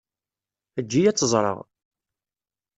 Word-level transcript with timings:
Eǧǧ-iyi 0.79 1.07
ad 1.09 1.15
tt-ẓreɣ. 1.15 1.57